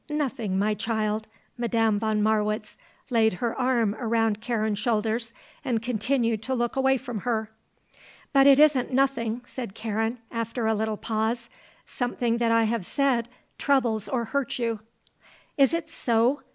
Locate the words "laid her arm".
3.11-3.95